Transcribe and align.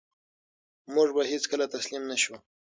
موږ 0.93 1.09
به 1.15 1.23
هېڅکله 1.31 1.65
تسلیم 1.75 2.03
نه 2.11 2.17
شو. 2.23 2.35